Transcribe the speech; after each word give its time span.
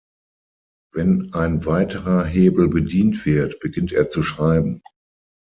Wenn 0.95 1.31
ein 1.35 1.63
weiterer 1.67 2.25
Hebel 2.25 2.69
bedient 2.69 3.23
wird, 3.27 3.59
beginnt 3.59 3.91
er 3.91 4.09
zu 4.09 4.23
schreiben. 4.23 4.81